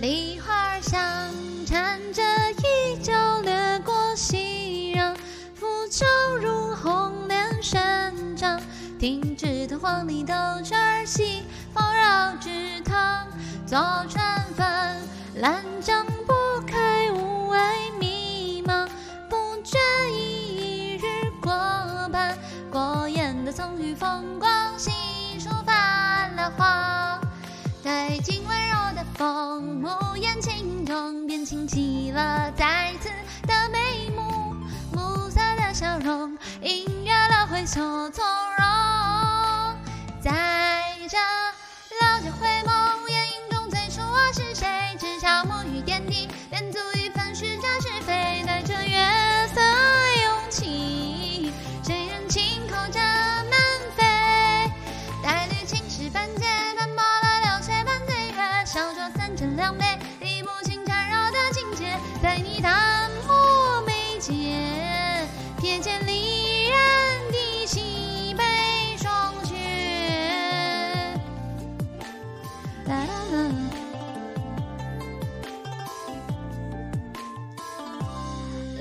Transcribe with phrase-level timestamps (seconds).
[0.00, 1.00] 梨花香，
[1.66, 2.22] 缠着
[2.58, 3.12] 衣角
[3.42, 5.14] 掠过熙攘，
[5.54, 6.04] 拂袖
[6.36, 8.60] 如红莲生长。
[8.98, 12.92] 听枝头黄鹂逗趣儿戏，拂绕枝头。
[13.66, 13.78] 坐
[14.08, 14.94] 船舫，
[15.36, 18.86] 兰桨拨开雾霭迷茫，
[19.28, 19.78] 不觉
[20.10, 21.50] 一日过
[22.12, 22.36] 半。
[22.70, 24.90] 过眼的葱郁风光，悉
[25.38, 27.20] 数泛了黄。
[27.82, 28.63] 待今晚。
[29.24, 29.88] 风，木
[30.18, 33.08] 言轻动，便轻起了再次
[33.46, 34.54] 的眉目，
[34.92, 39.76] 暮色的笑容，隐约了灰袖从容。
[40.20, 41.16] 在这
[42.02, 44.94] 老街回眸，烟影中最初我是谁？
[44.98, 46.28] 只消暮雨点滴，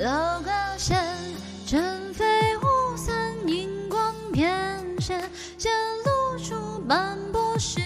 [0.03, 0.09] 楼
[0.41, 0.97] 阁深，
[1.65, 2.25] 尘飞
[2.57, 3.15] 雾散，
[3.47, 4.51] 荧光偏
[4.99, 5.17] 深，
[5.57, 5.71] 显
[6.03, 7.79] 露出斑驳世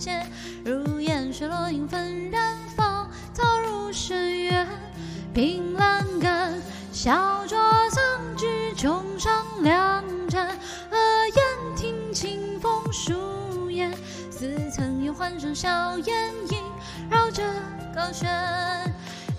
[0.00, 0.28] 间。
[0.64, 4.66] 如烟水落英纷然，芳草入深渊。
[5.32, 7.54] 凭栏杆，小酌
[7.90, 8.02] 桑
[8.36, 10.48] 枝，琼上两盏，
[10.90, 10.96] 额
[11.28, 13.88] 眼听清风疏叶，
[14.32, 16.60] 似曾有欢声笑颜萦
[17.08, 17.44] 绕着
[17.94, 18.71] 高悬。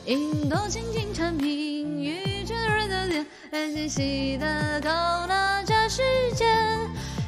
[0.05, 6.01] 引动轻轻蝉鸣，与这人的脸，来细细的勾勒这世
[6.35, 6.77] 间。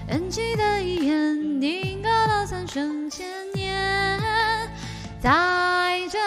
[0.09, 4.19] 缘起的一眼，定格了三生千年。
[5.21, 6.19] 在这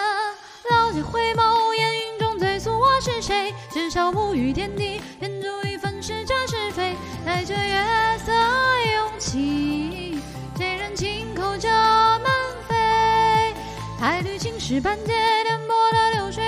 [0.70, 3.52] 老街回眸，烟云中最诉我是谁？
[3.70, 6.96] 至少沐浴点滴，便足以粉饰这是非。
[7.26, 7.84] 带着月
[8.24, 8.32] 色
[8.94, 10.18] 涌起，
[10.56, 11.68] 谁人轻叩着
[12.20, 12.30] 门
[12.70, 13.52] 扉？
[14.00, 15.12] 太绿青石板街，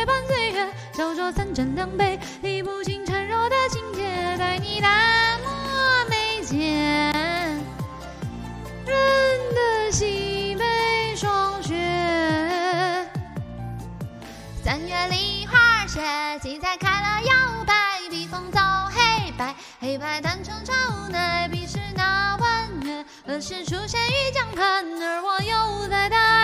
[0.00, 0.68] 颠簸了流水般岁月。
[0.92, 4.02] 小酌三盏两杯，理不清缠绕的情节，
[4.38, 5.50] 在你淡漠
[6.08, 7.12] 眉间，
[8.86, 11.74] 人的西北霜雪。
[14.62, 16.00] 三月梨花雪，
[16.42, 17.74] 荠菜开了又败，
[18.10, 20.72] 笔锋走黑白，黑白单成朝
[21.10, 24.84] 奈，彼时那弯月，何时出现于江畔？
[25.02, 26.39] 而我又在待？